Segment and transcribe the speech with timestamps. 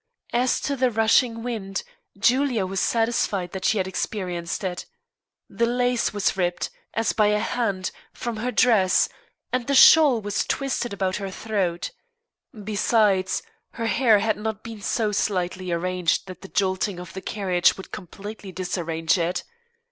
[0.33, 1.83] As to the rushing wind,
[2.17, 4.87] Julia was satisfied that she had experienced it.
[5.47, 9.09] The lace was ripped, as by a hand, from her dress,
[9.53, 11.91] and the shawl was twisted about her throat;
[12.63, 13.43] besides,
[13.73, 17.91] her hair had not been so slightly arranged that the jolting of the carnage would
[17.91, 19.43] completely disarrange it.